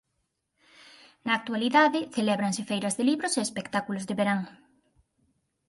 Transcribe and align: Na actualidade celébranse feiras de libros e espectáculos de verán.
Na 1.25 1.33
actualidade 1.39 1.99
celébranse 2.17 2.67
feiras 2.69 2.95
de 2.97 3.03
libros 3.09 3.33
e 3.35 3.41
espectáculos 3.47 4.03
de 4.05 4.17
verán. 4.19 4.41